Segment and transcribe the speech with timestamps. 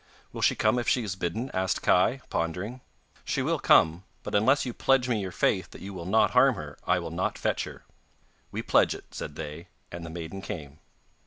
[0.33, 2.81] 'Will she come if she is bidden?' asked Kai, pondering.
[3.23, 6.55] 'She will come; but unless you pledge me your faith that you will not harm
[6.55, 7.83] her I will not fetch her.'
[8.51, 10.79] 'We pledge it,' said they, and the maiden came.